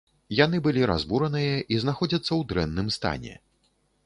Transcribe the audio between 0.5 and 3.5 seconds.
былі разбураныя і знаходзяцца ў дрэнным стане.